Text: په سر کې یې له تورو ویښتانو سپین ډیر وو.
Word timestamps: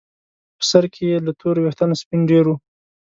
په 0.57 0.63
سر 0.71 0.83
کې 0.93 1.03
یې 1.09 1.17
له 1.25 1.31
تورو 1.39 1.59
ویښتانو 1.63 1.99
سپین 2.01 2.21
ډیر 2.31 2.45
وو. 2.47 2.55